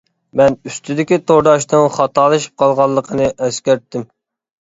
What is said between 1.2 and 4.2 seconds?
تورداشنىڭ خاتالىشىپ قالغانلىقىنى ئەسكەرتتىم.